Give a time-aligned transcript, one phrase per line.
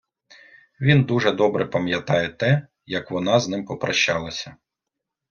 [0.81, 4.55] він дуже добре пам'ятає те, як вона з ним попрощалася